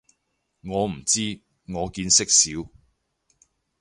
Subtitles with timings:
[0.63, 2.67] 我唔知，我見識少